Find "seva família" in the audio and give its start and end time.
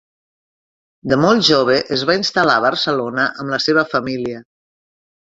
3.67-4.41